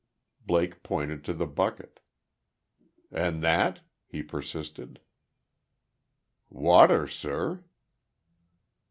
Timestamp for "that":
3.43-3.81